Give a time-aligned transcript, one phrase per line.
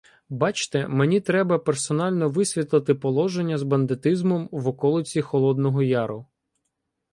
[0.29, 6.25] —Бачте, мені треба персонально висвітлити положення з бандитизмом в околиці Холодного Яру.